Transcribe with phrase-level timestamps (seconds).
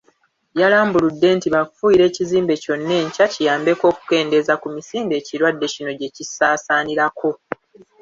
[0.59, 7.29] Yalambuludde nti bakufuuyira ekizimbe kyonna enkya kiyambeko okukendeeza ku misinde ekirwadde kino gye kisaasaanirako.